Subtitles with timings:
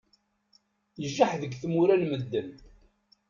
[1.05, 2.49] Ijaḥ deg tmura n medden.